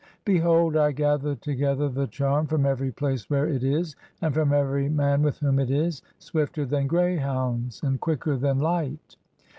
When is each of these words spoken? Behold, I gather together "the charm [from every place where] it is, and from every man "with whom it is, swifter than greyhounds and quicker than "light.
Behold, 0.25 0.75
I 0.75 0.93
gather 0.93 1.35
together 1.35 1.87
"the 1.87 2.07
charm 2.07 2.47
[from 2.47 2.65
every 2.65 2.91
place 2.91 3.29
where] 3.29 3.47
it 3.47 3.63
is, 3.63 3.95
and 4.19 4.33
from 4.33 4.51
every 4.51 4.89
man 4.89 5.21
"with 5.21 5.37
whom 5.37 5.59
it 5.59 5.69
is, 5.69 6.01
swifter 6.17 6.65
than 6.65 6.87
greyhounds 6.87 7.83
and 7.83 8.01
quicker 8.01 8.35
than 8.35 8.57
"light. 8.57 9.15